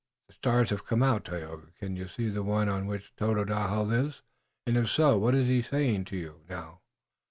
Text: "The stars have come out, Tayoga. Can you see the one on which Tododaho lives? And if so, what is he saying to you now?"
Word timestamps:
"The 0.29 0.33
stars 0.33 0.71
have 0.71 0.83
come 0.83 1.03
out, 1.03 1.25
Tayoga. 1.25 1.67
Can 1.77 1.95
you 1.95 2.07
see 2.07 2.27
the 2.29 2.41
one 2.41 2.67
on 2.67 2.87
which 2.87 3.15
Tododaho 3.17 3.83
lives? 3.83 4.23
And 4.65 4.75
if 4.75 4.89
so, 4.89 5.15
what 5.19 5.35
is 5.35 5.45
he 5.45 5.61
saying 5.61 6.05
to 6.05 6.17
you 6.17 6.41
now?" 6.49 6.81